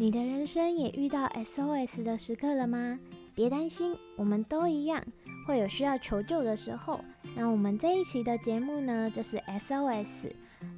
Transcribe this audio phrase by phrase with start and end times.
[0.00, 2.98] 你的人生也遇到 SOS 的时刻了吗？
[3.34, 4.98] 别担心，我们都一样，
[5.46, 7.04] 会有需要求救的时候。
[7.36, 10.32] 那我们这一期的节目呢，就是 SOS，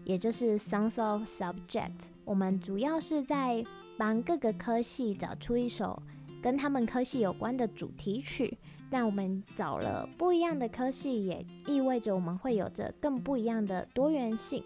[0.05, 2.09] 也就是 Songs of Subject。
[2.25, 3.65] 我们主要是在
[3.97, 6.03] 帮各个科系找出一首
[6.43, 8.59] 跟他们科系有关的主题曲。
[8.91, 14.65] 那我们找了不一样的科系，也意味着我们会有着更不一样的多元性。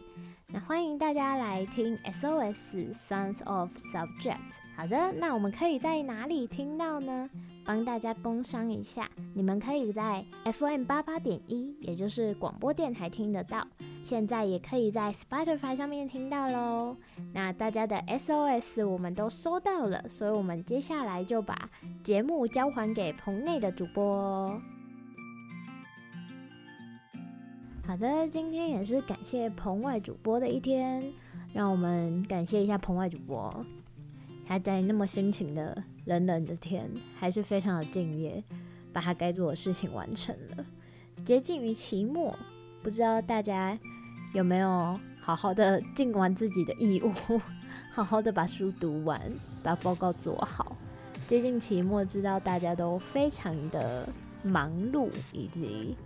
[0.52, 4.60] 那欢迎大家来听 SOS Sounds of Subject。
[4.76, 7.28] 好的，那我们可以在哪里听到呢？
[7.64, 13.66] 帮大家工商一下，你们可以在 FM 八八点一，也就是广播电台听得到。
[14.04, 16.96] 现在也可以在 Spotify 上面听到喽。
[17.34, 21.69] 那大家的 SOS 我们都收到了，所以我们接下来就把
[22.04, 24.62] 节目交还给棚内的主播。
[27.87, 31.12] 好的，今天也是感谢棚外主播的一天，
[31.55, 33.65] 让我们感谢一下棚外主播，
[34.44, 38.43] 他在那么辛勤的冷冷的天，还是非常的敬业，
[38.93, 40.67] 把他该做的事情完成了。
[41.25, 42.37] 接近于期末，
[42.83, 43.79] 不知道大家
[44.35, 47.12] 有没有好好的尽完自己的义务，
[47.93, 49.21] 好好的把书读完，
[49.62, 50.77] 把报告做好。
[51.25, 54.09] 接近期末，知道大家都非常的
[54.43, 55.97] 忙碌，以及。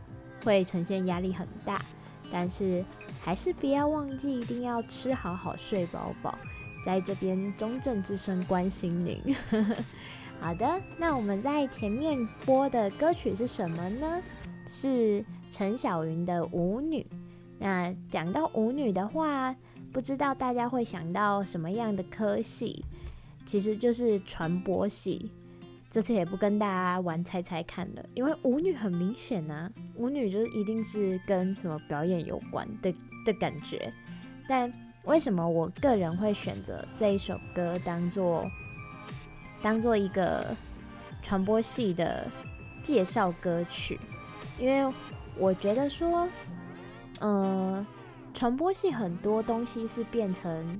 [0.44, 1.84] 会呈现压力很大，
[2.32, 2.84] 但是
[3.20, 6.38] 还是不要忘记，一定要吃好好、睡饱饱。
[6.84, 9.20] 在这边中正之声关心您。
[10.40, 14.22] 好的，那我们在前面播的歌曲是什么呢？
[14.66, 17.02] 是陈小云的《舞女》。
[17.58, 19.54] 那讲到舞女的话，
[19.92, 22.82] 不知道大家会想到什么样的科系？
[23.44, 25.30] 其实就是传播系。
[25.90, 32.94] 这次也不跟大家玩猜猜看了，因为舞女很明显、啊，舞女就是一定是跟什么表演有关的
[33.26, 33.92] 的感觉。
[34.48, 34.72] 但
[35.04, 38.48] 为什么我个人会选择这一首歌当做
[39.60, 40.54] 当做一个
[41.22, 42.24] 传播系的
[42.80, 43.98] 介绍歌曲？
[44.60, 44.94] 因为
[45.36, 46.28] 我觉得说，
[47.18, 47.84] 呃，
[48.32, 50.78] 传播系很多东西是变成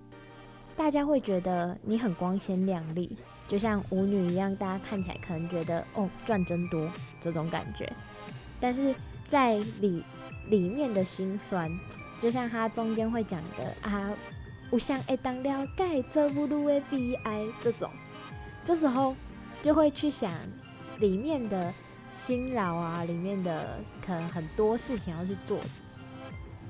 [0.76, 3.18] 大家会觉得你很光鲜亮丽。
[3.50, 6.88] 就像舞女一样，大家看起来可能觉得哦，赚真多
[7.20, 7.92] 这种感觉，
[8.60, 8.94] 但是
[9.24, 10.04] 在里
[10.46, 11.68] 里面的心酸，
[12.20, 14.14] 就像他中间会讲的啊，
[14.70, 17.90] 我想会当了解这不路的悲哀这种，
[18.64, 19.16] 这时候
[19.60, 20.30] 就会去想
[21.00, 21.74] 里面的
[22.08, 25.58] 辛劳啊，里面的可能很多事情要去做，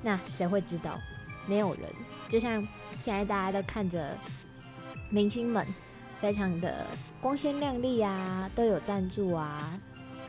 [0.01, 0.99] 那谁会知道？
[1.45, 1.83] 没有人。
[2.27, 2.67] 就像
[2.97, 4.17] 现在大家都看着
[5.11, 5.63] 明星们。
[6.21, 6.85] 非常的
[7.19, 9.77] 光鲜亮丽啊，都有赞助啊，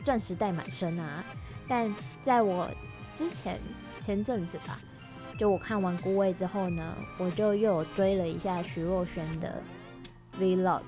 [0.03, 1.23] 钻石戴满身啊。
[1.67, 2.67] 但在我
[3.15, 3.59] 之前
[3.99, 4.81] 前阵子吧，
[5.37, 9.61] 就我看完《孤味》之后呢，我就又有追了一下徐若瑄的
[10.39, 10.81] Vlog。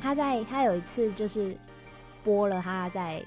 [0.00, 1.56] 他在他有一次就是
[2.24, 3.24] 播了他在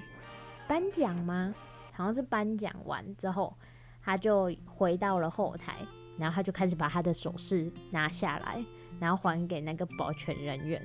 [0.68, 1.56] 颁奖吗？
[1.94, 3.56] 好像是颁奖完之后，
[4.04, 5.78] 他就回到了后台，
[6.18, 8.64] 然后他就开始把他的首饰拿下来。
[9.02, 10.80] 然后还给那个保全人员，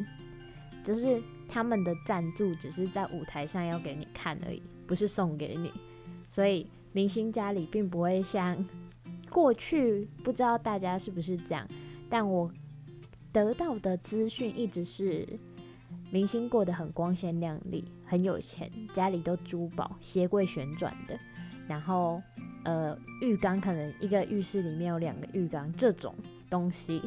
[0.82, 5.70] 就是他们的赞助只是在舞台上要给你看而已，不是送给你。
[6.26, 8.56] 所以明星家里并不会像
[9.28, 11.68] 过去，不知道大家是不是这样，
[12.08, 12.50] 但我
[13.30, 15.28] 得到的资讯一直是
[16.10, 21.20] 明星过得很光鲜亮丽，很有钱，家里都珠宝，鞋柜旋转的，
[21.68, 22.22] 然后
[22.64, 26.14] 呃浴缸可能一个浴室里面有两个浴缸这种
[26.48, 27.02] 东西。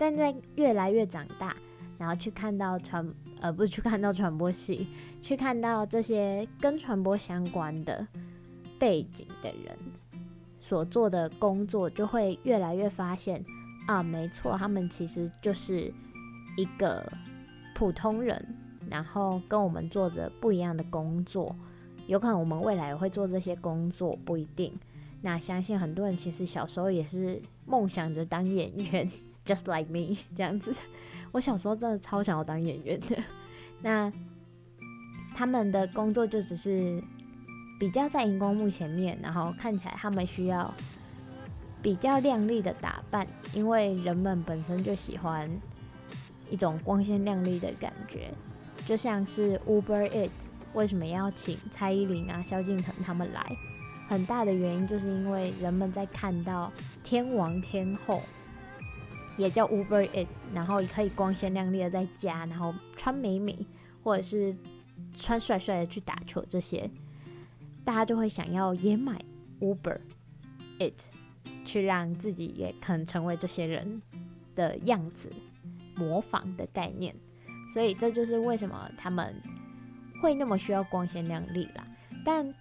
[0.00, 1.54] 但在越来越长大，
[1.98, 3.06] 然后去看到传
[3.38, 4.88] 呃不是去看到传播系，
[5.20, 8.06] 去看到这些跟传播相关的
[8.78, 9.76] 背景的人
[10.58, 13.44] 所做的工作，就会越来越发现
[13.86, 15.92] 啊，没错，他们其实就是
[16.56, 17.06] 一个
[17.74, 18.42] 普通人，
[18.88, 21.54] 然后跟我们做着不一样的工作，
[22.06, 24.72] 有可能我们未来会做这些工作，不一定。
[25.20, 29.06] 那相信很多人其实小时候也是梦想着当演员
[29.44, 30.74] ，just like me 这样子。
[31.32, 33.16] 我小时候真的超想要当演员的。
[33.82, 34.12] 那
[35.34, 37.02] 他们的工作就只是
[37.78, 40.72] 比较在荧光幕前面，然后看起来他们需要
[41.80, 45.50] 比较亮丽的打扮，因为人们本身就喜欢
[46.50, 48.32] 一种光鲜亮丽的感觉，
[48.84, 50.30] 就像是 Uber It，
[50.74, 53.56] 为什么要请蔡依林啊、萧敬腾他们来？
[54.08, 56.72] 很大的原因就是因为人们在看到
[57.04, 58.20] 天王天后，
[59.40, 63.66] 也叫 Uber It，然后也可以光鲜亮丽的在家，然后穿美美，
[64.04, 64.54] 或者是
[65.16, 66.90] 穿帅帅的去打球，这些
[67.84, 69.18] 大家就会想要也买
[69.60, 69.98] Uber
[70.78, 71.02] It，
[71.64, 74.02] 去让自己也可能成为这些人
[74.54, 75.32] 的样子，
[75.96, 77.16] 模仿的概念。
[77.72, 79.34] 所以这就是为什么他们
[80.22, 81.86] 会那么需要光鲜亮丽啦，
[82.24, 82.54] 但。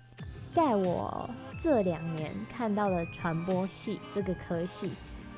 [0.51, 4.89] 在我这两年看到的传播系这个科系，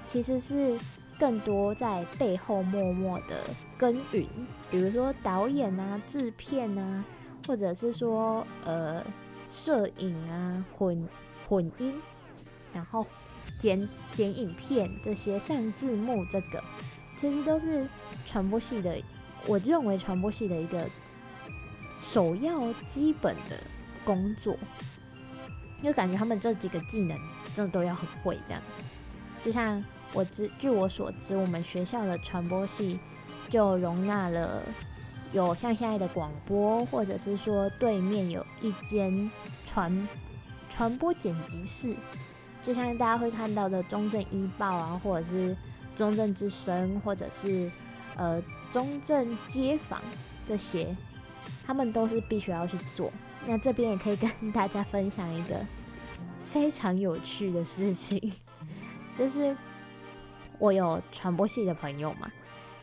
[0.05, 0.79] 其实是
[1.21, 3.45] 更多在背后默默的
[3.77, 4.27] 耕耘，
[4.71, 7.05] 比如说导演啊、制片啊，
[7.45, 9.05] 或者是说呃
[9.47, 11.07] 摄影啊、混
[11.47, 12.01] 混音，
[12.73, 13.05] 然后
[13.59, 16.59] 剪剪影片这些上字幕，这个
[17.15, 17.87] 其实都是
[18.25, 18.99] 传播系的。
[19.45, 20.89] 我认为传播系的一个
[21.99, 23.55] 首要基本的
[24.03, 24.57] 工作。
[25.81, 27.15] 因为感觉他们这几个技能
[27.53, 28.83] 真的都要很会这样子，
[29.43, 29.83] 就像
[30.13, 33.00] 我知，据我所知，我们学校的传播系
[33.50, 34.62] 就容纳了
[35.32, 39.32] 有像现在的广播，或者是说对面有一间
[39.65, 40.08] 传
[40.70, 41.96] 传播剪辑室，
[42.62, 45.56] 就像大家会看到的中正一报啊，或者是
[45.96, 47.72] 中正之声，或者是
[48.18, 50.01] 呃中正街坊
[50.46, 50.96] 这些，
[51.65, 53.12] 他们都是必须要去做。
[53.48, 55.56] 那这边也可以 跟大家分享一个
[56.39, 58.34] 非常有趣的事情，
[59.15, 59.56] 就是
[60.62, 62.32] 我有传播系的朋友嘛，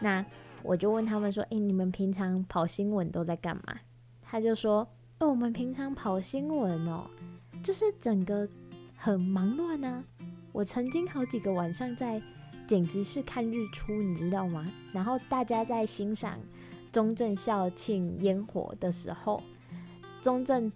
[0.00, 0.24] 那
[0.64, 3.78] 我就问他们说：“诶，你们平常跑新闻都在干嘛？”
[4.20, 4.86] 他就说
[5.20, 7.08] ：“哦，我们平常跑新闻哦，
[7.62, 8.46] 就是整个
[8.96, 10.02] 很忙乱啊。
[10.50, 12.20] 我曾经好几个晚上在
[12.66, 14.66] 剪辑室看日出，你知道吗？
[14.92, 16.36] 然后大家在欣赏
[16.90, 19.40] 中正校庆烟火的时候。”
[20.20, 20.70] 中正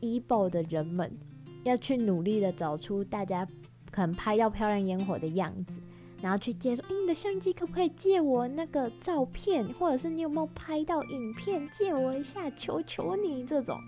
[0.00, 1.16] 一报的人们
[1.62, 3.46] 要去努力的找出大家
[3.92, 5.80] 可能拍到漂亮烟火的样子，
[6.20, 9.66] 然后去借说：“诶，你的相机可不可以借我那个照片？
[9.74, 11.68] 或者是你有没有拍到影片？
[11.70, 13.78] 借我一下，求求你这种。”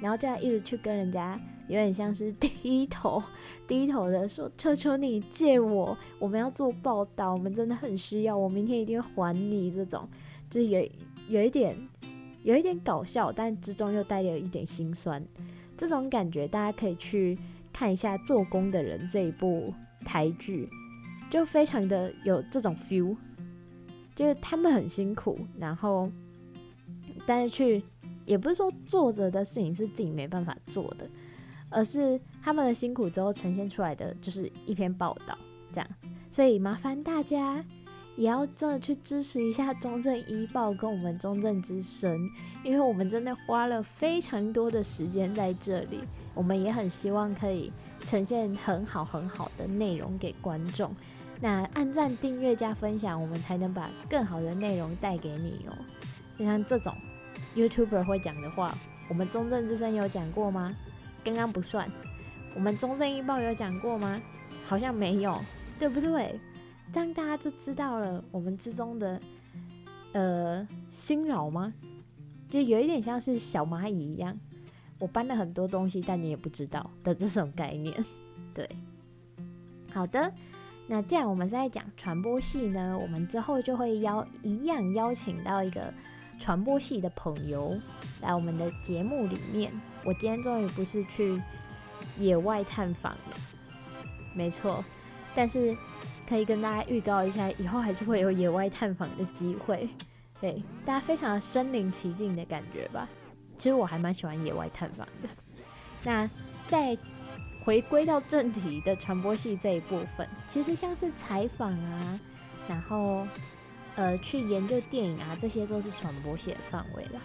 [0.00, 3.22] 然后这样一直去跟人家有点像是低头
[3.66, 10.08] 低头的说：“求求你借我，我们要做报道，我们真的很需要，我明天一定会还你。”这种
[10.48, 10.88] 就有
[11.28, 11.76] 有一点。
[12.44, 15.22] 有一点搞笑，但之中又带了一点心酸。
[15.76, 17.36] 这种感觉，大家可以去
[17.72, 20.66] 看一下《做工的人》这一部台剧，
[21.30, 23.16] 就非常的有这种 feel。
[24.14, 26.10] 就是他们很辛苦，然后
[27.24, 27.82] 但是去
[28.24, 31.08] 也不是说做着的事情是自己没办法做的，
[31.70, 35.38] 而是他们的辛苦之后呈现出来的就是一篇报道
[35.72, 35.88] 这样。
[36.30, 37.64] 所以麻烦大家。
[38.16, 42.28] 也要真的去支持一下中正一报跟我们中正之声，
[42.64, 46.00] 因为我们真的花了非常多的时间在这里，
[46.34, 50.92] 我们也很希望可以呈现很好很好的内容给观众。
[51.40, 55.76] 那按赞、订阅、加分享，我们才能把更好的内容带给你哦。
[56.38, 56.94] 就像这种
[57.54, 58.76] YouTuber 会讲的话，
[59.08, 60.74] 我们中正之声有讲过吗？
[61.24, 61.90] 刚刚不算。
[62.54, 64.20] 我们中正一报有讲过吗？
[64.66, 65.38] 好像没有，
[65.78, 66.40] 对不对？
[66.92, 69.20] 这样大家就知道了我们之中的
[70.12, 71.72] 呃辛劳吗？
[72.48, 74.36] 就有一点像是小蚂蚁一样，
[74.98, 77.94] 我搬了很多东西，但你也不知道的这种概念。
[78.54, 78.68] 对，
[79.92, 80.32] 好的，
[80.88, 85.94] 那既然我们在讲传播系呢，我们之后就会邀一样邀请到一个
[86.40, 87.78] 传播系的朋友
[88.22, 89.70] 来我们的节目里面。
[90.04, 91.40] 我今天终于不是去
[92.16, 93.36] 野外探访了，
[94.34, 94.84] 没错，
[95.34, 95.76] 但是。
[96.28, 99.88] 可以跟大家预告一下，以后还是会有野外探访的机会，
[100.42, 103.08] 对，大家非常身临其境的感觉吧。
[103.56, 105.28] 其实我还蛮喜欢野外探访的。
[106.04, 106.28] 那
[106.66, 106.94] 在
[107.68, 112.18] 回归到正题的传播系这一部分，其实像是采访啊，
[112.66, 113.28] 然后
[113.94, 117.20] 呃去研究电影啊，这些都是传播系的范围啦。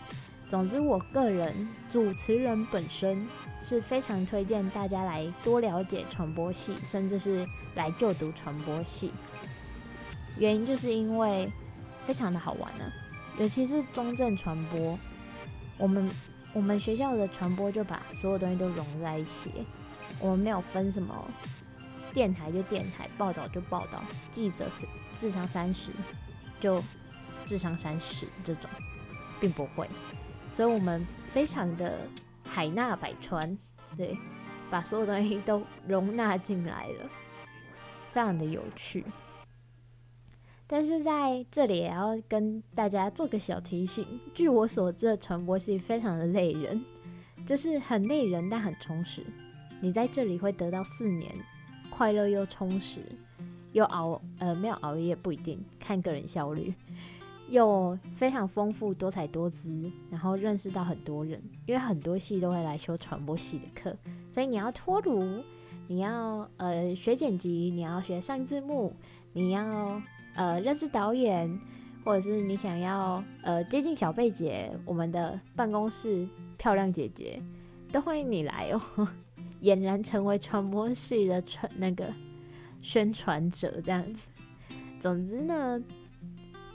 [0.50, 3.26] 总之，我个人主持人本身
[3.62, 9.14] 是非常推荐大家来多了解传播系，甚至是来就读传播系。
[10.38, 11.50] 原因就是因为
[12.06, 12.92] 非常的好玩呢、啊，
[13.40, 15.00] 尤其是中正传播，
[15.78, 16.12] 我们
[16.52, 19.50] 我们学校的传播就把所有东西都融在一起，
[20.24, 21.14] 我们没有分什么
[22.14, 24.02] 电台就电台，报道就报道，
[24.32, 24.70] 记者
[25.12, 25.92] 智商三十
[26.62, 26.82] 就
[27.46, 28.70] 智商三十这种，
[29.42, 29.86] 并不会。
[30.50, 32.00] 所以我们非常的
[32.46, 33.58] 海纳百川，
[33.98, 34.18] 对，
[34.70, 37.10] 把所有东西都容纳进来了，
[38.14, 39.04] 非常的有趣。
[40.66, 46.86] 但是在这里也要跟大家做个小提醒，据我所知传播系非常的累人，
[47.46, 49.22] 就是很累人但很充实。
[49.84, 51.30] 你在这里会得到四年
[51.90, 53.02] 快乐又充实，
[53.74, 56.74] 又熬呃没有熬夜不一定，看个人效率。
[57.50, 63.94] 又非常丰富多彩多姿，然后认识到很多人，因为很多系都会来修传播系的课，
[64.32, 65.44] 所以你要脱炉，
[65.88, 68.96] 你要呃学剪辑，你要学上字幕，
[69.34, 70.02] 你要
[70.36, 71.60] 呃认识导演，
[72.06, 76.26] 或者是你想要呃接近小贝姐，我们的办公室
[76.58, 77.42] 漂亮姐姐，
[77.92, 79.08] 都欢迎你来哦，
[79.64, 82.14] 俨然成为传播系的传那个
[82.82, 84.30] 宣传者这样子。
[85.00, 85.82] 总之呢。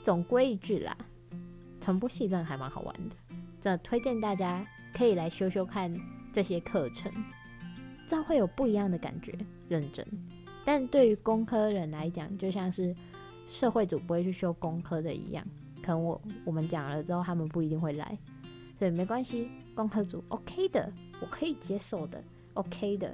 [0.01, 0.97] 总归一句啦，
[1.81, 3.15] 传播系真的还蛮好玩的，
[3.59, 5.93] 这推荐大家可以来修修看
[6.31, 7.11] 这些课程，
[8.07, 9.37] 这样会有不一样的感觉。
[9.67, 10.03] 认真，
[10.65, 12.95] 但对于工科人来讲，就像是
[13.45, 15.45] 社会组不会去修工科的一样，
[15.83, 18.17] 可能我我们讲了之后，他们不一定会来，
[18.77, 23.13] 所以没关系，工科组 OK 的，我可以接受的，OK 的。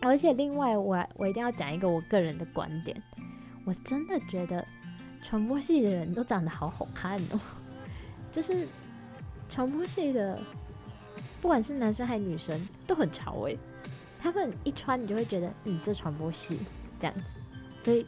[0.00, 3.02] 而且另外，我我一定要讲一个我个人的观点，
[3.64, 4.66] 我真的觉得。
[5.20, 7.40] 传播系的人都长得好好看哦，
[8.30, 8.68] 就是
[9.48, 10.40] 传播系的，
[11.40, 13.56] 不管是男生还是女生，都很潮哎。
[14.16, 16.60] 他们一穿，你就会觉得，嗯，这传播系
[17.00, 17.34] 这样子。
[17.80, 18.06] 所以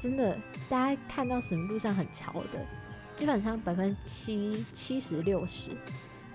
[0.00, 0.38] 真的，
[0.68, 2.64] 大家看到什么路上很潮的，
[3.16, 5.72] 基本上百分之七七十六十，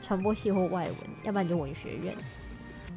[0.01, 2.13] 传播系或外文，要不然就文学院。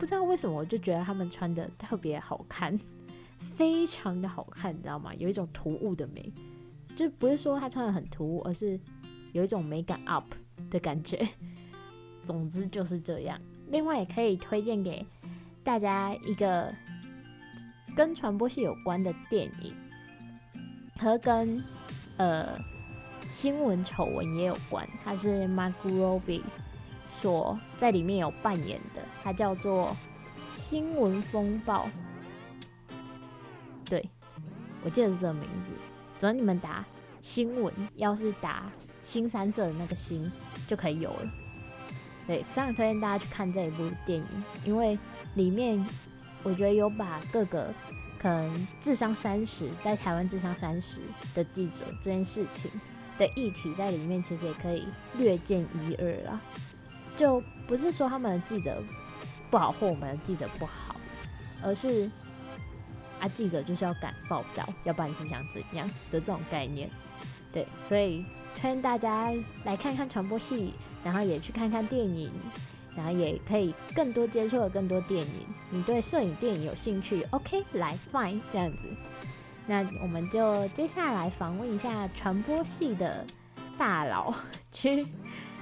[0.02, 2.76] 不知道为什么，我就觉得他们穿的特别好看，
[3.38, 5.14] 非常的好看，你知道吗？
[5.14, 6.32] 有一种突兀的美。
[6.96, 8.76] 就不是说他穿的很突兀，而是
[9.30, 10.26] 有一种美感 up
[10.70, 11.24] 的感觉。
[12.20, 13.40] 总之就是这样。
[13.68, 15.06] 另外也可以推荐给
[15.62, 16.74] 大家一个
[17.94, 19.72] 跟传播系有关的电影，
[20.98, 21.62] 和跟
[22.16, 22.58] 呃
[23.30, 24.84] 新闻丑闻也有关。
[25.04, 26.42] 它是 Margot Robbie
[27.04, 29.96] 所在里面有扮演的，它叫做
[30.54, 31.86] 《新闻风暴》。
[33.84, 34.08] 对，
[34.82, 35.70] 我记得是这个名字。
[36.18, 36.84] 只要你们打
[37.20, 40.30] 新闻，要是打新三色的那个新
[40.66, 41.30] 就可以有了。
[42.26, 44.96] 对，非常推荐大家去看这一部电影，因为
[45.34, 45.84] 里面
[46.44, 47.74] 我觉得有把各个
[48.18, 51.00] 可能智商三十，在台湾智商三十
[51.34, 52.70] 的记者这件事情
[53.18, 54.86] 的议题在里面，其实也可以
[55.18, 56.40] 略见一二啊。
[57.16, 58.82] 就不是说他们的记者
[59.50, 60.96] 不好或我们的记者不好，
[61.62, 62.10] 而是。
[63.20, 66.90] 啊，记者就是要赶报道，要不然是想怎样的这种概念，
[67.52, 68.24] 对，所以
[68.56, 72.32] 推荐大家来看看传播系，然后也去看看电影，
[72.96, 75.46] 然后也可以更多接触了更多电影。
[75.70, 78.82] 你对摄影电影有兴趣？OK，来 fine 这样子。
[79.68, 83.24] 那我们就接下来访问一下传播系的
[83.78, 84.34] 大佬，
[84.72, 85.06] 去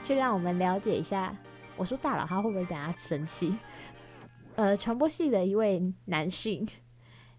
[0.04, 1.36] 去让我们了解一下。
[1.76, 3.56] 我说大佬，他会不会等下生气？
[4.56, 6.68] 呃，传播系的一位男性。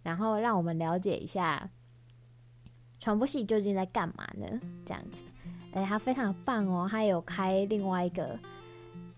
[0.03, 1.70] 然后让我们了解一下
[3.00, 4.60] 传播系究竟在干嘛呢？
[4.84, 5.24] 这样子，
[5.74, 8.36] 哎，他非常棒哦，他有开另外一个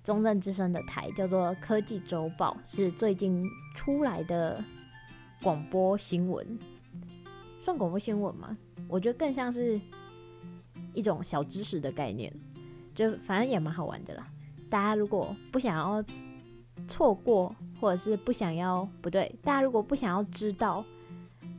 [0.03, 4.61] 中正之声的台，叫做科技周报，是最近出来的
[5.41, 6.59] 广播新闻，
[7.61, 8.57] 算广播新闻吗？
[8.89, 9.79] 我觉得更像是
[10.93, 12.29] 一种小知识的概念，
[12.93, 14.27] 就反正也蛮好玩的啦。
[14.69, 16.03] 大家如果不想要
[16.87, 17.55] 错过。
[17.81, 20.85] 或者是不想要，不对，大家如果不想要知道，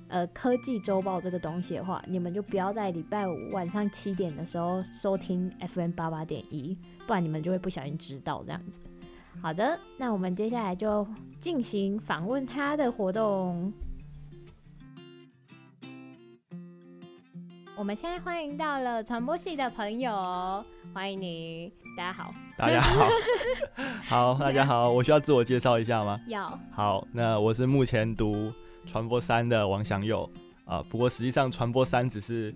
[0.09, 8.81] 呃，科技周报这个东西的话，你们就不要在礼拜五晚上七点的时候收听 FM 八八点一，不然你们就会不小心知道这样子。
[9.43, 11.07] 好的，那我们接下来就
[11.38, 13.71] 进行访问他的活动。
[17.76, 23.08] 我们现在欢迎到了传播系的朋友，欢迎你，大家好，大家好，
[24.32, 26.21] 好，大家好，我需要自我介绍一下吗？
[26.28, 28.52] 要，好，那我是目前读
[28.87, 30.28] 传播三的王祥佑
[30.65, 32.54] 啊，不过实际上传播三只是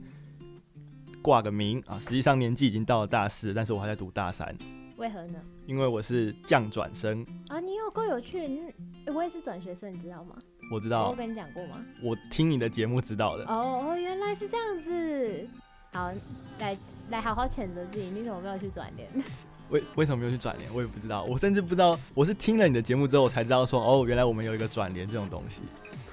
[1.20, 4.56] 挂个名啊，实际上年纪已经到了大四，但是我还在读大三。
[4.98, 5.40] 为何呢？
[5.66, 7.58] 因为我是降转生啊！
[7.58, 8.72] 你有够有趣，
[9.12, 10.36] 我也是转学生，你知道吗？
[10.70, 11.78] 我知道，我跟你讲过吗？
[12.02, 13.44] 我听你的节目知道的。
[13.44, 15.48] 哦哦，原来是这样子。
[15.92, 16.12] 好，
[16.60, 16.76] 来
[17.10, 19.08] 来好好谴责自己，你怎么没有去转联？
[19.70, 20.72] 为为什么没有去转联？
[20.74, 25.62] 我也不知道，我甚至不知道，我是听了你的节目之后，我才知道说，哦，原来我们有一个转联这种东西。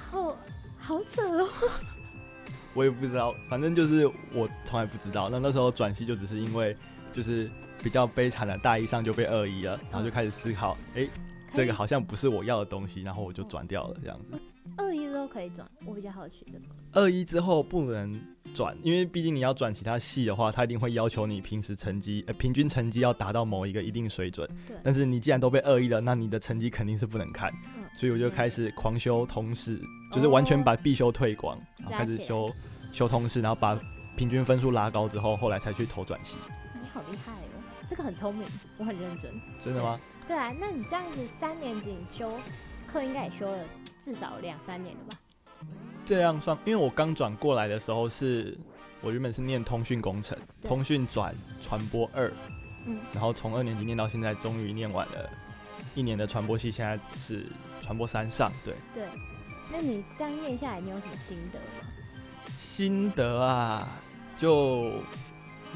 [0.10, 0.38] 好
[0.78, 1.50] 好扯哦。
[2.74, 5.30] 我也不知道，反正就是我从来不知道。
[5.30, 6.76] 那那时候转系就只是因为
[7.14, 7.50] 就是
[7.82, 11.10] 比较悲惨的，大一上就被二一了，然后就开始思考，哎、欸，
[11.56, 14.40] 这个好像不是我要的东西，然后我就转掉了这样子。
[14.78, 16.60] 二一之后可以转，我比较好奇的。
[16.92, 18.20] 二一之后不能
[18.54, 24.50] 转，因为毕竟你要转其他系的话，他一定会要求你平时成绩，呃，平均成绩要达到某一个一定水准。
[24.68, 24.76] 对。
[24.84, 27.52] 但是你既然都被二一了，那你的成绩肯定是不能看。
[27.78, 27.84] 嗯。
[27.96, 29.80] 所以我就开始狂修通识，
[30.12, 32.52] 就是完全把必修退光，然后开始修。
[32.92, 33.78] 修通识，然后把
[34.16, 36.38] 平均分数拉高之后，后来才去投转系。
[36.82, 39.30] 你好厉害哦，这个很聪明，我很认真。
[39.60, 40.00] 真的吗？
[40.28, 42.32] 对，啊，那你这样子三年级修
[42.88, 43.60] 课应该也修了
[44.02, 45.20] 至少两三年了吧？
[46.04, 48.58] 这样算，因为我刚转过来的时候是，
[49.02, 52.32] 我原本是念通讯工程，通讯转传播二，
[52.86, 55.30] 嗯，然后从二年级念到现在，终于念完了
[55.94, 57.46] 一年的传播系，现在是
[57.82, 58.74] 传播三上，对。
[58.94, 59.04] 对，
[59.72, 61.88] 那你这样念下来，你有什么心得吗？
[62.60, 63.88] 心得啊，
[64.38, 64.92] 就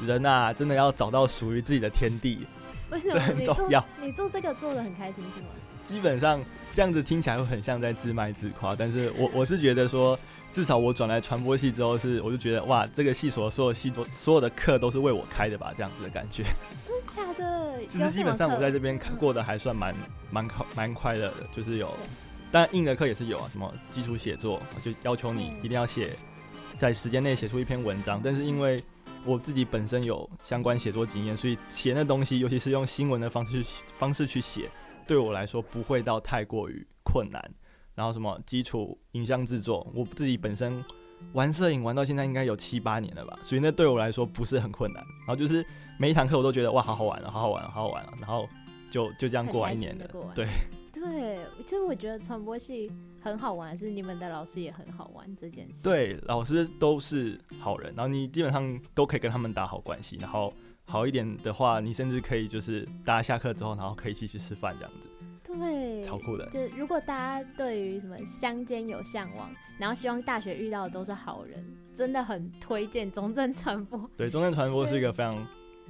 [0.04, 2.46] 人啊，真的要找到属于自己的天地，
[2.90, 3.14] 为什么？
[3.14, 3.84] 这很重要。
[4.00, 5.46] 你做这个做的很开心是吗？
[5.84, 6.40] 基本上
[6.74, 10.18] 这样子听起来会很像在自卖自夸，但是我我是觉得说，
[10.52, 16.44] 至少我转来传播系之后是，我就觉得哇，这个系所所有系所有的课都是为我开的吧，这样子的感觉。
[16.80, 17.84] 真的假的？
[17.88, 19.94] 就是基本上我在这边过得还算蛮
[20.30, 21.92] 蛮快蛮快乐的，就是有，
[22.52, 26.10] 但硬的课也是有啊，什么基础写作，就要求你一定要写。
[26.78, 28.82] 在时间内写出一篇文章，但是因为
[29.24, 34.70] 我自己本身有相关写作经验，所以写那东西，尤其是用新闻的方式去方式去写，
[35.06, 37.42] 对我来说不会到太过于困难。
[37.94, 40.82] 然后什么基础影像制作，我自己本身
[41.34, 45.04] 玩摄影玩到现在应该有七八年了吧，所以那对我来说不是很困难。
[45.26, 45.64] 然后就是
[45.98, 48.48] 每一堂课我都觉得哇，好好玩啊，好好玩啊，好好玩啊，然后
[48.90, 50.48] 就就这样过完一年的，对。
[51.00, 55.82] 对，其实我觉得传播系很好玩，是你们的老师也很好玩这件事。
[55.82, 60.52] 对，老师都是好人，然后你基本上都可以跟他们打好关系，然后
[60.84, 65.08] 好一点的话，你甚至可以就是大家下课之后，然后可以一起去吃饭这样子。
[65.42, 66.46] 对，超酷的。
[66.50, 74.08] 就如果大家对于什么乡间有向往，然后希望大学遇到的都是好人，真的很推荐中正传播。
[74.16, 75.34] 对，中正传播是一个非常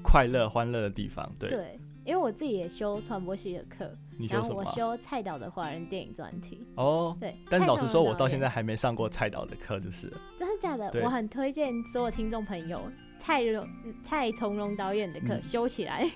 [0.02, 1.30] 快乐、欢乐的地方。
[1.38, 1.48] 对。
[1.48, 3.96] 对因为我自己也修传播系的课，
[4.28, 6.66] 然后我修蔡导的华人电影专题。
[6.74, 10.90] 哦，对，但是老实说，我到现在还没上过蔡导的课，就是真的假的？
[11.04, 12.82] 我很推荐所有听众朋友
[13.20, 13.64] 蔡荣
[14.02, 16.10] 蔡从容导演的课、嗯、修起来，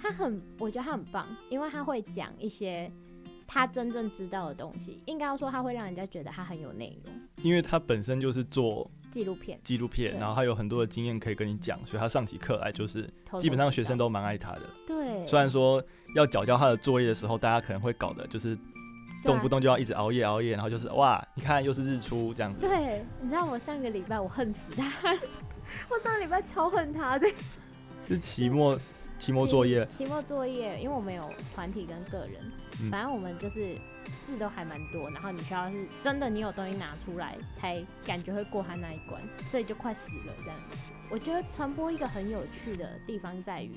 [0.00, 2.90] 他很，我觉得他很棒，因为他会讲一些
[3.46, 8.90] 他真正知道的东西，应该要说他会让人家觉得他很有内容，因为他本身就是做。
[9.10, 14.62] 纪录片，纪录片，然后他有很多的经验可以跟你讲，所以他上起课来就是基本上学生都蛮爱他的。
[14.86, 15.82] 对，虽然说
[16.14, 18.56] 要缴交他的作业的时候，大家可能会搞的就是
[19.24, 22.54] 动不动就要一直熬夜熬夜，然后就是哇，你看又是日出这样。
[22.54, 22.60] 子。
[22.66, 24.84] 对，你知道我上个礼拜我恨死他，
[25.90, 27.26] 我上个礼拜超恨他的，
[28.08, 28.78] 是期末。
[29.18, 31.22] 期末作业，期末作业，因为我们有
[31.54, 32.40] 团体跟个人，
[32.80, 33.76] 嗯、反正我们就是
[34.22, 40.78] 字都还蛮多，然后你需要是真的，你有东西拿出来才感觉会过他那一关，所以就快死了这样子。
[41.10, 43.72] 我觉得传播一个很有趣的地方在于，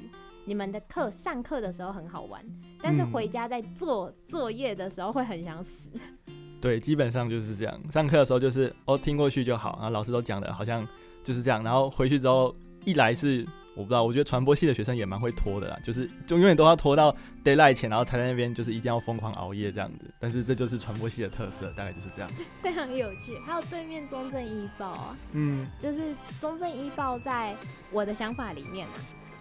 [0.46, 2.44] 你们的课上课的时候很好玩，
[2.80, 5.90] 但是回家在做作业的时候会很想死。
[6.28, 7.92] 嗯、 对，基本上就是这样。
[7.92, 10.88] 上课的时候就是哦听过去就好，然后老师都讲的好像
[11.24, 12.56] 就是这样，然后回去之后
[12.86, 13.46] 一来是。
[13.76, 17.12] 我不知道，我觉得传播系的学生也蛮会拖的啦，就是就永远都要拖到
[17.44, 20.06] d a y l i g h t 前，然后才在那边就是一定要疯狂熬夜这样子。
[20.20, 22.30] 但是这就是传播系的特色，大概就是这样。
[22.62, 27.56] 非常有趣，还有对面中正一报啊，嗯，就是中正一报在
[27.92, 28.94] 我的想法里面啊，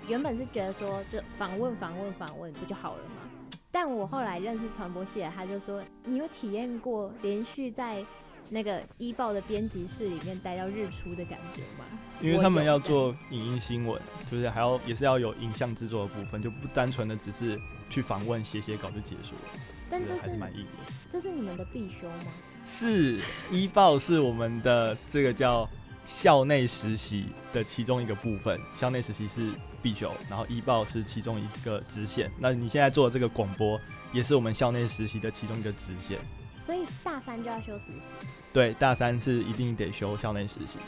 [0.09, 3.51] 原本是觉得说就访问访问访问不就好了吗？
[3.71, 8.05] 但我后来认识传播系的，他就说你有体验过连续在。
[8.51, 11.87] 那个一报的编辑室里面待到日出的感觉吗？
[12.23, 19.61] 因为他们要做影音新闻，就是还要也是要有影像制作的部分，就不单纯的只是去访问写写稿就结束了。
[19.91, 20.93] 但这是蛮硬的。
[21.11, 22.33] 这是你们的必修吗？
[22.65, 25.69] 是，一报是我们的这个叫
[26.07, 29.51] 校内实习的其中一个部分，校内实习是
[29.83, 32.31] 必修，然后一报是其中一个支线。
[32.39, 33.79] 那你现在做的这个广播，
[34.13, 36.19] 也是我们校内实习的其中一个支线。
[36.55, 38.15] 所以大三就要修实习。
[38.53, 40.79] 对，大三是一定得修校内实习。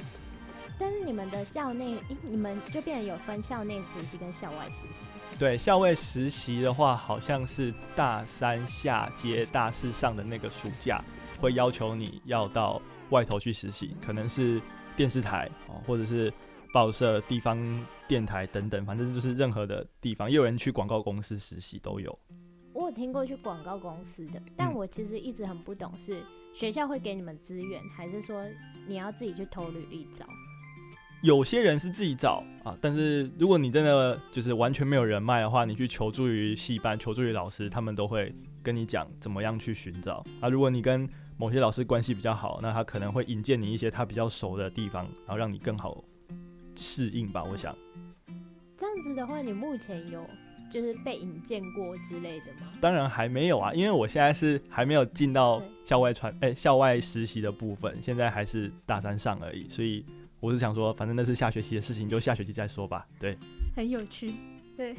[0.78, 5.06] 但是你们的校内，你们就变得有分校内实习跟校外实习。
[5.38, 11.02] 对，校外实习的话，好像是大三下接大四上的那个暑假，
[11.40, 14.60] 会要求你要到外头去实习，可能是
[14.96, 16.32] 电视台哦，或者是
[16.72, 22.18] 报社、地方电台等等，反正就是任何的地方，也有人去广告公司实习都有。
[22.72, 26.20] 我有听过去广告公司的，但我其实一直很不懂，是
[26.52, 28.44] 学校会给你们资源，还是说
[28.88, 30.26] 你要自己去投履历找？
[31.24, 38.30] 有些人是自己找啊，但是如果你真的就是完全没有人脉的话，你去求助于戏班、求助于老师，他们都会
[38.62, 40.50] 跟你讲怎么样去寻找啊。
[40.50, 41.08] 如果你跟
[41.38, 46.04] 某些老师关系比较好，那他可能会引荐你一些他比较熟的地方，然后让你更好
[46.76, 47.42] 适应吧。
[47.42, 47.74] 我想
[48.76, 50.28] 这样子的话，你目前有
[50.70, 52.70] 就是被引荐过之类的吗？
[52.82, 60.04] 当然还没有啊，因为我现在是还没有进到校外传哎、欸、校外实习的部分，现在还是大三上而已，所以。
[60.44, 63.08] 我是想说，反正那是下学期的事情，就下学期再说吧。
[63.18, 63.34] 对，
[63.74, 64.34] 很有趣。
[64.76, 64.94] 对，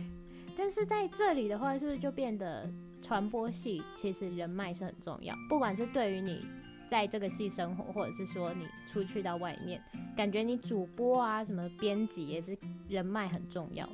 [0.58, 2.67] 但是在这里的话，是不是就变得
[2.99, 5.36] 传播系其实人脉是很重要？
[5.47, 6.43] 不管是对于你
[6.89, 9.79] 在这个系生活，或者是说你出去到外面，
[10.17, 12.58] 感觉你主播啊，什么编辑也是
[12.89, 13.88] 人脉很重要。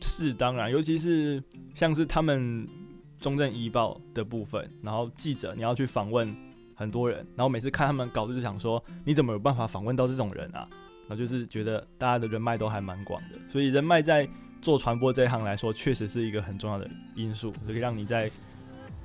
[0.00, 1.42] 是当然，尤其是
[1.74, 2.66] 像是他们
[3.20, 6.34] 中正医报的部分，然后记者你要去访问
[6.74, 10.66] 很多人，然后每次看他们稿子就想说，你怎么有办法访问到这种人啊？
[11.08, 14.28] 那就是觉得大家的人脉都还蛮广的，所以人脉在
[14.62, 18.30] 做传播这一行来说，确实是一个很重要的因素，可以让你在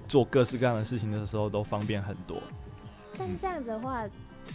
[0.07, 2.41] 做各式各样的事情的时候都方便很多。
[3.17, 4.07] 但这样子的话，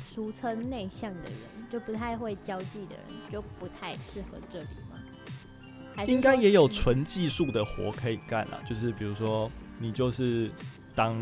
[0.07, 1.33] 俗称内向的人，
[1.71, 6.05] 就不太会交际的人，就不太适合这里吗？
[6.07, 10.51] 应该也有纯技术的活可以干啊，就是比如说你就是
[10.95, 11.15] 当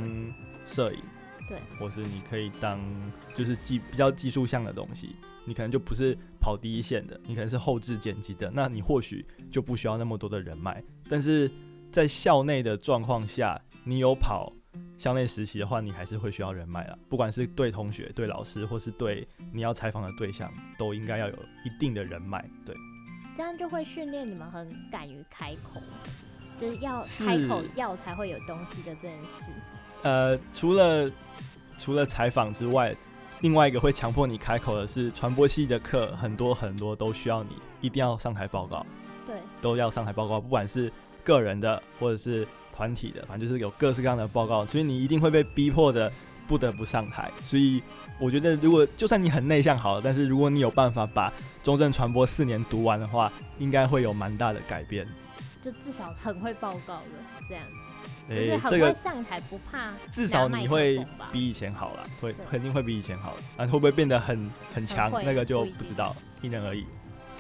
[0.67, 0.99] 摄影。
[1.49, 2.81] 对，或是你可以当
[3.35, 10.83] 就是技比较技术项的东西，你可能就不是跑第一线的，你可能是后置剪辑的，那你或许就不需要那么多的人脉。
[11.09, 11.51] 但是
[11.91, 14.53] 在校内的状况下，你有跑
[14.97, 22.49] 校内实习的话，你还是会需要人脉啊，不管是对同学、对老师，或是对你要采访的对象，都应该要有一定的人脉。
[22.65, 22.75] 对，
[23.37, 25.81] 这样就会训练你们很敢于开口，
[26.57, 29.51] 就是要开口要才会有东西的这件事。
[30.03, 31.11] 呃，除了
[31.77, 32.97] 除了采访之外，
[33.43, 37.51] 另外一个会强迫你开口的是传播系的课，很多很多都需要你
[37.81, 38.87] 一定要上台报告。
[39.27, 40.91] 对，都要上台报告，不管是
[41.23, 46.11] 个人的或者是团体的，反正就是有各式各样的报告，所以你一定会被逼迫的
[46.47, 47.31] 不得不上台。
[47.45, 47.83] 所以
[48.19, 51.33] 我觉得，如果就算你很内向好了，但是如果你有办法把
[51.65, 55.07] 中正传播四年读完的话，应该会有蛮大的改变。
[55.61, 57.03] 就至少很会报告了，
[57.49, 57.92] 这样子。
[58.31, 59.93] 就是很会上台，不怕。
[60.11, 63.43] 至少你会比以前好了，会肯定会比以前好了。
[63.57, 65.11] 啊，会不会变得很很强？
[65.25, 66.87] 那个就不知道，因人而异。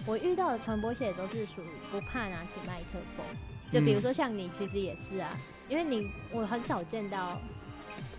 [0.04, 3.24] 我遇到的传播系都是属于不怕拿起麦克风，
[3.70, 7.40] 就比如说像你，其实也是啊，嗯、因为你我很少见到，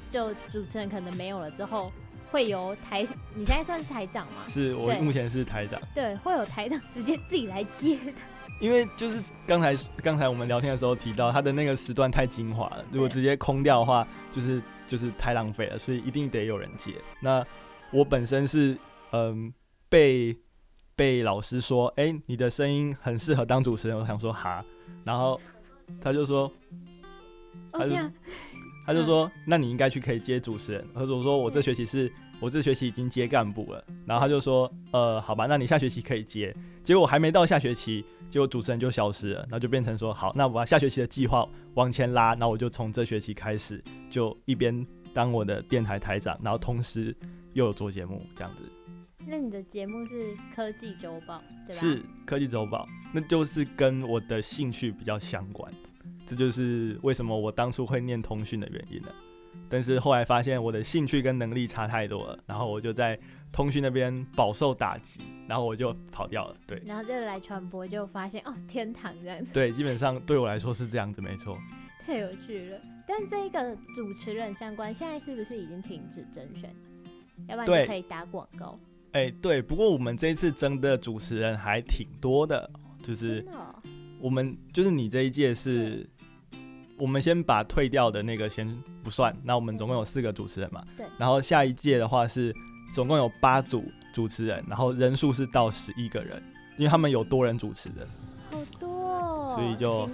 [0.09, 1.91] 就主持人可能没有了之后，
[2.31, 3.01] 会由台，
[3.35, 4.43] 你现在算是台长吗？
[4.47, 5.81] 是我目前是台长。
[5.93, 8.13] 对，会有台长直接自己来接的。
[8.59, 16.93] 因为就是刚才刚才我们聊天的时候提到，他的那个时段太精华了，如果直接空掉的话，就是就是太浪费了，所以一定得有人接。
[17.19, 17.45] 那
[17.91, 18.77] 我本身是
[19.11, 19.53] 嗯
[19.89, 20.35] 被
[20.95, 24.63] 被老师说，哎、欸，你的声音很适合当主持人，我想说哈，
[25.03, 25.39] 然后
[26.01, 26.51] 他就说，
[27.71, 27.95] 他就
[28.85, 30.87] 他就说，那你应该去可以接主持人。
[30.93, 32.11] 他说，我说我这学期是
[32.43, 36.53] 我这学期已经接干部了，然后他就说，呃，好吧，那你下学期可以接。
[36.83, 38.03] 结果还没到下学期。
[38.29, 47.15] 结果主持人就消失了，然后就变成说好，那我把下学期的计划往前拉，然后我就从这学期开始，就一边当我的电台台长，然后同时
[47.53, 48.63] 又有做节目这样子。
[49.27, 51.79] 那你的节目是科技周报，对吧？
[51.79, 55.71] 是科技周报，那就是跟我的兴趣比较相关，
[56.27, 59.13] 这就是为什么我当初会念通讯的原因了。
[59.69, 63.19] 但是后来发现我的兴趣跟能力差太多了，然后我就在
[63.51, 65.19] 通讯那边饱受打击。
[65.45, 66.81] 然后我就跑掉了，对。
[66.85, 69.51] 然后就来传播，就发现哦，天堂这样子。
[69.53, 71.57] 对，基本上对我来说是这样子，没错。
[72.05, 72.79] 太有趣了。
[73.05, 76.73] 但这一个主持人相关，现在是不是已经停止甄选？
[77.49, 78.79] 要不然就可以打广告。
[79.11, 79.61] 哎，对。
[79.61, 82.71] 不过我们这一次征的主持人还挺多的，
[83.05, 83.45] 就是
[84.21, 86.09] 我们就是你这一届是，
[86.97, 88.67] 我们先把退掉的那个先
[89.03, 90.83] 不算，那我们总共有四个主持人嘛。
[90.95, 91.05] 对。
[91.17, 92.55] 然后下一届的话是
[92.93, 93.83] 总共有八组。
[94.13, 96.39] 主持人，然后人数是到十一个人，
[96.77, 98.07] 因为他们有多人主持的，
[98.51, 100.07] 好多哦，所以就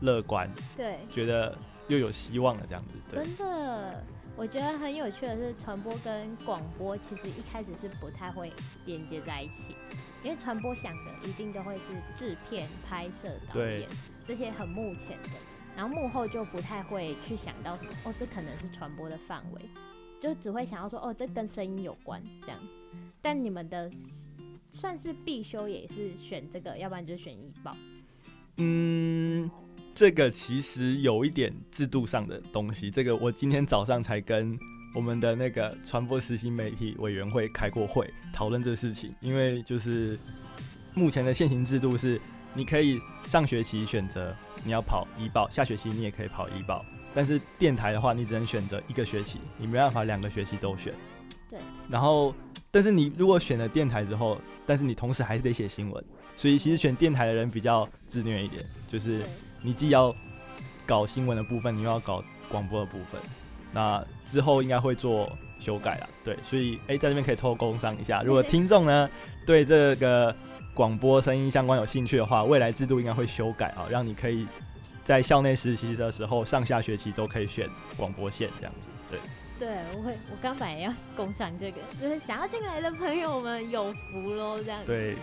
[0.00, 1.54] 乐观，对，觉得
[1.86, 2.92] 又有希望了这样子。
[3.12, 4.02] 真的，
[4.34, 8.50] 我觉得很有趣的是，传播跟广播其实一开始是不太会
[8.86, 9.76] 连接在一起，
[10.24, 13.86] 因为传播想的一定都会是制片、拍摄、导演
[14.24, 15.30] 这些很目前的，
[15.76, 19.60] 然后幕后就不太会去想到什么哦，这可能是传播的范围，
[20.20, 22.96] 就只会想要说哦，这跟声音有关这样子。
[23.20, 23.90] 但你们的
[24.70, 27.76] 算是必修也是选这个，要不然就选艺报。
[28.56, 29.50] 嗯。
[29.94, 34.58] 这个其实有一点制度上的东西，这个我今天早上才跟
[34.94, 39.14] 我们的那个传播实习媒体委员会开过会，讨论这事情。
[39.20, 40.18] 因为就是
[40.94, 42.18] 目前的现行制度是，
[42.54, 50.92] 你可以上学期选择你要跑医报，下学期你也可以跑医报，但是电台的话，你只能选择一个学期，你没办法两个学期都选。
[51.48, 51.58] 对。
[51.88, 52.34] 然后，
[52.70, 56.04] 但是你如果选了电台之后，但是你同时还是得写新闻，
[56.36, 59.22] 所以其实选电台的人比较自虐一点，就是。
[59.64, 60.12] 你既要
[60.84, 63.20] 搞新闻的部分，你又要搞广播的部分，
[63.72, 66.08] 那之后应该会做修改啦。
[66.24, 69.08] 对，所以哎、欸，在这边可以偷工商一下，如果听众呢
[69.46, 70.34] 对这个
[70.74, 74.46] 广播声音相关有兴趣的话，未来制度应该会修改啊，让你可以
[75.04, 78.88] 在校内实习的时候，上下学期都可以选广播线这样子。
[79.10, 79.20] 对，
[79.58, 84.86] 对我会，我刚本来要共享这个，就是想要进来的朋友们有福喽，这样子。
[84.86, 85.16] 对，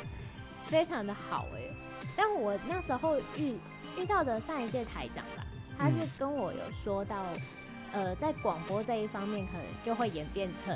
[0.67, 1.73] 非常的好哎、欸，
[2.15, 3.57] 但我那时候遇。
[3.97, 5.43] 遇到的上一届台长吧，
[5.77, 7.25] 他是跟我有说到，
[7.91, 10.73] 嗯、呃，在广播这一方面，可能就会演变成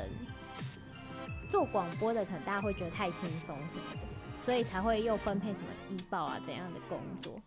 [1.48, 4.08] 做广播的，可能大家会觉得太轻松什么的，
[4.44, 7.42] 所以才会又分配什么医报啊怎样的工作。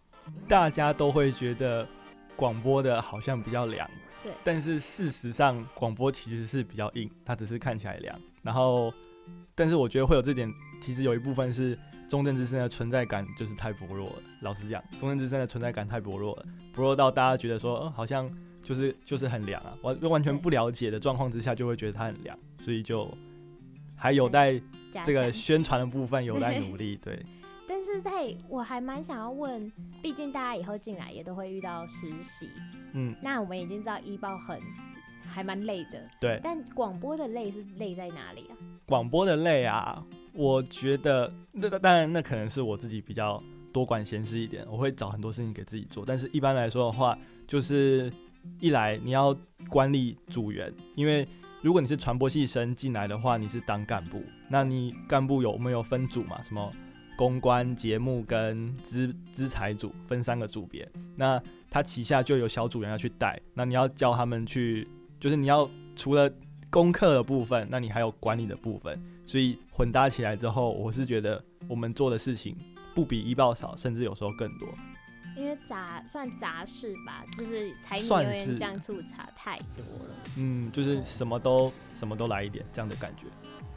[0.49, 1.87] 大家都会觉得
[2.35, 3.87] 广播的好像比较凉，
[4.23, 8.19] 对，但是事实上广播其实是比较硬，它只是看起来凉。
[8.43, 8.91] 然后，
[9.55, 11.79] 但是我觉得会有这点，其实有一部分是。
[12.09, 14.23] 中正之声的存在感就是太薄弱了。
[14.41, 18.31] 老实讲，中正之声的存在感太薄弱了，薄弱到大家觉得说，嗯，好像
[18.63, 19.77] 就是就是很凉啊。
[19.83, 23.13] 完完全不了解的状况之下，就会觉得它很凉，所以就
[23.97, 24.53] 还有待
[25.05, 26.97] 这个宣传的部分有待努力。
[27.03, 27.25] 对。
[27.69, 32.49] 但是在我还蛮想要问，毕竟大家以后进来也都会遇到实习，
[32.93, 34.59] 嗯，那我们已经知道医报很
[35.29, 36.41] 还蛮累的，对。
[36.43, 38.57] 但广播的累是累在哪里啊？
[38.87, 40.03] 广播的累啊。
[40.33, 46.05] 我觉得那当然，那可能是我自己比较多管闲事一点，我会找很多事情给自己做。
[46.07, 48.13] 但是一般来说的话，就是
[48.61, 49.35] 一来你要
[49.71, 51.27] 管理组员，因为
[51.63, 56.43] 如果你是传播系生进来的话，你是当干部，那你干部有我们有分组嘛？
[56.43, 56.73] 什么
[57.17, 64.87] 公关、节目跟资资财组分三个组别，那他旗下就有小组员要去带，那你要教他们去，
[65.19, 66.31] 就是你要除了
[66.71, 69.01] 功课的部分，那你还有管理的部分。
[69.25, 72.57] 所以混搭起来之后，我是觉得我们做的事情
[72.95, 74.69] 不比医报少，甚至有时候更多。
[75.37, 80.15] 因为杂算杂事吧，就是柴米油盐酱醋茶太多了。
[80.37, 83.27] 嗯，就是什么都什么都来一点这样的感觉。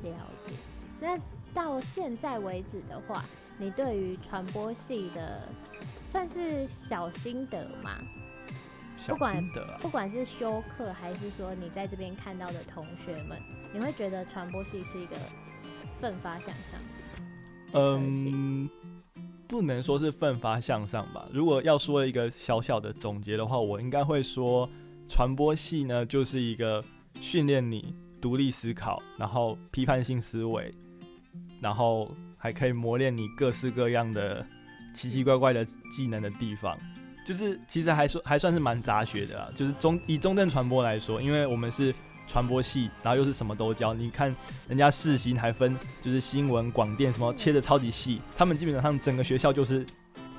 [0.03, 0.53] 了解。
[0.99, 1.17] 那
[1.53, 3.25] 到现在为止的话，
[3.57, 5.41] 你对于传播系的
[6.03, 7.99] 算是小心得吗？
[9.07, 13.37] 不管不管是修课还是说你在这边看到的同学们，
[13.73, 15.15] 你会觉得传播系是一个
[16.01, 16.79] 奋发向上？
[17.71, 18.69] 嗯，
[19.47, 21.25] 不能说是奋发向上吧。
[21.31, 24.69] 如果要说一个小小的总结的话，我应该会说，
[25.07, 26.83] 传播系呢就是一个
[27.21, 30.73] 训练你独立思考，然后批判性思维，
[31.61, 34.45] 然后还可以磨练你各式各样的
[34.93, 36.77] 奇奇怪怪的技能的地方。
[37.25, 41.93] 就是其实还说还算是蛮杂学的啦，就是中以中正传播来说，因为我们是
[42.25, 43.93] 传播系，然后又是什么都教。
[43.93, 44.35] 你看
[44.67, 49.85] 人家世新还分就是新闻、广电什么切的超级细，他们基本上整个学校就是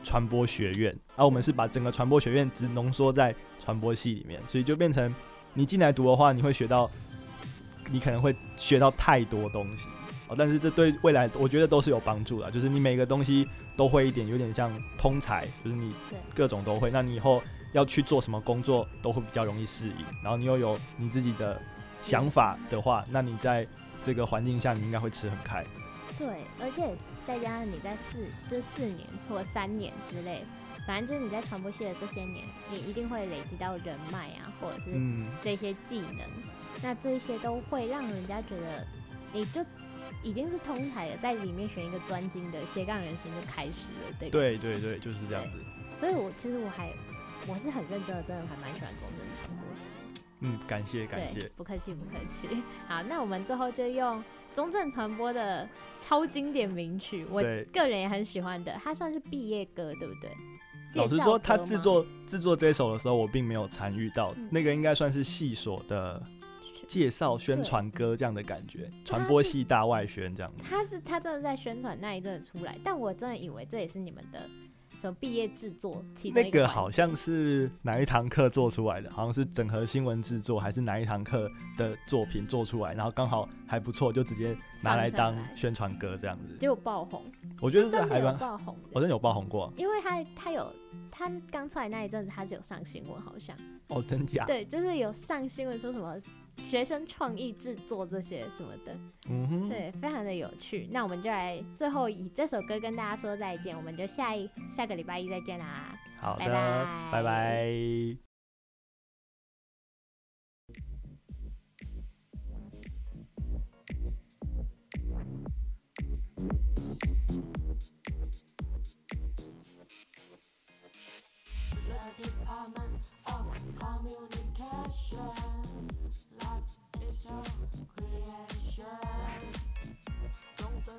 [0.03, 5.14] 传播学院，而我们是把整个传播学院只浓缩在传播系里面，所以就变成
[5.55, 6.90] 你进来读的话，你会学到，
[7.90, 9.87] 你可能会学到太多东西
[10.29, 10.35] 哦。
[10.38, 15.92] 但是这对未来我觉得都是有帮助的，就是你每个东西都会一点，有点像通才，就是你
[16.35, 16.90] 各种都会。
[16.90, 20.05] 那你以后要去做什么工作都会比较容易适应。
[20.22, 21.61] 然后你又有你自己的
[22.03, 23.66] 想法的话，那你在
[24.03, 25.64] 这个环境下你应该会吃很开。
[26.18, 26.26] 对，
[26.61, 30.44] 而且再加上你在四这四年或者三年之类，
[30.87, 34.90] 反正就是你在传播系的这些年，你一定会累积到人脉啊，或者是
[35.40, 36.18] 这些技能。
[36.18, 36.42] 嗯、
[36.83, 38.87] 那这些都会让人家觉得
[39.33, 39.64] 你就。
[40.23, 45.59] 已经是通才了，在里面选一个专精的斜杠人生就开始了，对对对对，就是这样子。
[45.99, 46.93] 所以我其实我还
[47.49, 49.93] 我是很认真的，真的还蛮喜欢中正传播系。
[50.40, 52.49] 嗯，感谢感谢，不客气不客气。
[52.87, 55.66] 好，那我们最后就用中正传播的
[55.99, 57.40] 超经典名曲，我
[57.73, 60.31] 个人也很喜欢的，它算是毕业歌，对不对？
[60.97, 66.23] 老实说，他制作制作这首的时候，我并没有参与到，嗯、那个应该算是系所的
[66.90, 70.53] 介绍宣传歌这样的感觉，传播系大外宣这样。
[70.59, 74.50] 他是他真的在宣传那一阵出来，但我真的以为这也是你们的。
[74.98, 76.05] 什么毕业制作？
[76.35, 79.11] 那个好像是哪一堂课做出来的？
[79.11, 82.92] 好像是整合新闻制作，还是哪一堂课的作品做出来？
[82.92, 86.55] 然后刚好还不错，就直接拿来当宣传歌这样子。
[86.59, 87.22] 结果爆红，
[87.62, 88.76] 我觉得这还蛮爆红。
[88.92, 90.70] 我真的有爆红过，因为他他有
[91.11, 93.57] 他刚出来那一阵子，他是有上新闻，好像。
[93.87, 94.44] 哦，真假？
[94.44, 96.18] 对，就是有上新闻说什么。
[96.68, 98.96] 学生创意制作这些什么的，
[99.29, 100.88] 嗯哼，对，非常的有趣。
[100.90, 105.99] 那我们就来最后以这首歌跟大家说再见，我们就下一下个礼拜一再见啦。
[106.20, 107.11] 好的，拜拜。
[107.12, 107.70] 拜拜。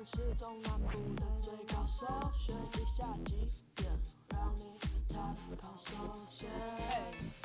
[0.04, 3.88] 是中南部的最高手，学习下几点
[4.30, 4.76] 让你
[5.08, 5.94] 参考首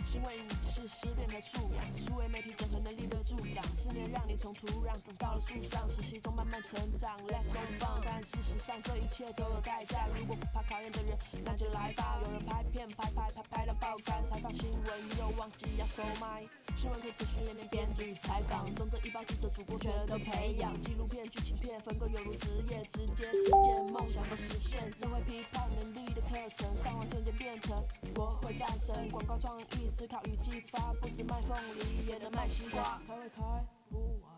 [0.08, 0.18] 选。
[0.18, 0.34] 新闻
[0.66, 7.16] 是十点的素养，数位媒体整合能力的助长，四年让你从土壤走到了树上，实习中慢慢成长。
[7.28, 10.08] Let's go fun，但事实上这一切都有代价。
[10.18, 12.20] 如果不怕考验的人，那就来吧。
[12.24, 16.48] 有人拍片拍拍拍拍到爆肝，采访新闻又忘记要收麦。
[16.76, 20.80] 新闻可以持续连绵编辑采访，中正一报记者主播全都培养。
[20.82, 24.92] 纪录片、剧情片，分割犹如职业，直接实践梦想的实现。
[24.94, 27.76] 社会批判能力的课程，上网瞬间变成
[28.16, 29.10] 国会战神。
[29.10, 33.02] 广告创意思考与激发，不止卖凤梨，也能卖西瓜。
[33.08, 33.42] 开会开
[33.90, 34.32] 不完，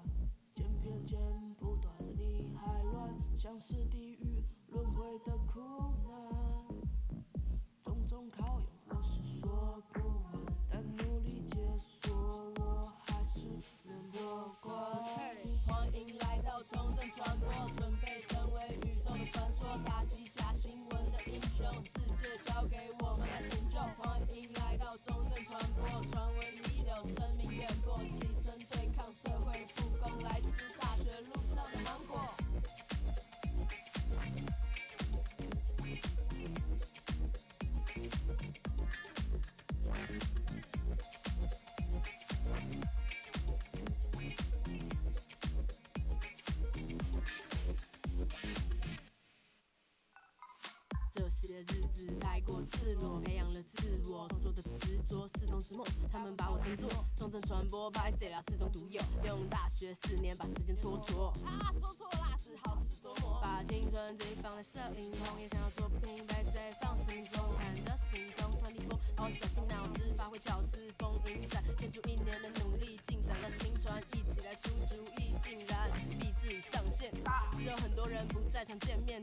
[0.56, 1.20] 剪片剪
[1.58, 5.60] 不断，理还乱，像是地狱轮回的苦
[52.00, 61.28] 子太过赤裸，培养了自我创作的执着，是种之梦，他们把我称作重症传播，拍谢了四种独有，用大学四年把时间蹉跎。
[61.44, 77.12] 啊，说错啦，是好事多磨，把青春寄放在摄影棚，也想要作品被谁放心中，看着心动24，我小心脑子发挥巧思，风云在，献出一年的努力进展了新传，一起来出主意，竟然励志上线。
[77.58, 79.22] 只有很多人不在场见面，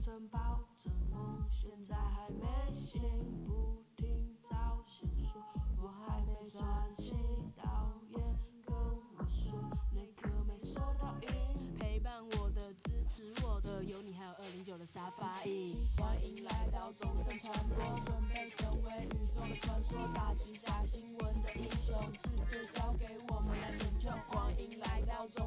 [0.00, 0.38] 曾抱
[0.78, 3.02] 着梦，现在还没醒，
[3.46, 5.42] 不听早先说，
[5.76, 6.64] 我还没专
[6.96, 7.18] 心。
[7.54, 8.18] 导演
[8.64, 9.60] 跟我说，
[9.92, 11.76] 那颗没收到音。
[11.78, 15.76] 陪伴我的、支持我的，有你还有二零九的沙发椅。
[15.98, 24.08] 欢迎来到中正传播，准备成为宇宙的传说，打击假新闻的英雄，世界交给我们来拯救。
[24.30, 25.46] 欢迎来到中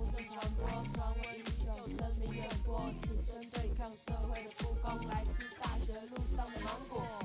[3.83, 7.22] 让社会的不公，来吃大学路上的芒果。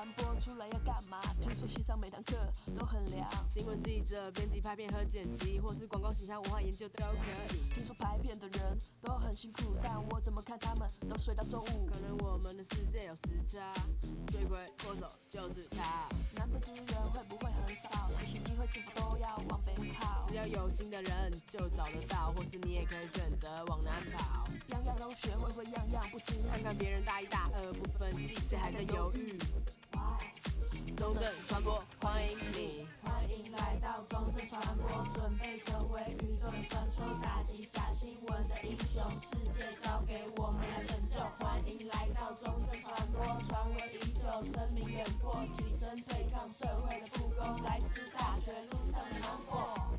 [0.00, 1.20] 传播出来要干嘛？
[1.42, 2.32] 听说系上每堂课
[2.78, 3.28] 都很凉。
[3.50, 7.68] 新闻记者、编辑、拍片和剪辑，或是广告、形象、文化研究都可以。
[7.74, 11.84] 听说拍片的人都很辛苦，但我怎么看他们都睡到中午。
[11.84, 13.70] 可能我们的世界有时差，
[14.32, 16.08] 罪魁祸首就是他。
[16.34, 18.10] 南部资源会不会很少？
[18.10, 20.24] 实习机会是否都要往北跑？
[20.30, 24.48] 只要有心的人就找得到，或是你也可以选择往南跑。
[24.68, 26.42] 样样都学会，会样样不精。
[26.50, 29.36] 看看别人大一大二不分系，谁还在犹豫？
[30.96, 32.86] 中正传播，欢迎你！
[33.02, 41.18] 欢迎来到中正传播，准备成为宇宙的传说，打击假新闻的英雄，世界交给我们来拯救。
[41.38, 49.89] 欢迎来到中正传播，传闻已久，声名远播，起身对抗社会的不公，来自大学路上的芒果。